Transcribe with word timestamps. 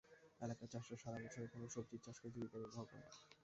এলাকার 0.41 0.67
চাষিরা 0.73 0.97
সারা 1.03 1.17
বছর 1.23 1.41
এখানে 1.47 1.65
সবজির 1.75 2.03
চাষ 2.05 2.17
করে 2.19 2.33
জীবিকা 2.33 2.57
নির্বাহ 2.59 2.83
করেন। 2.89 3.05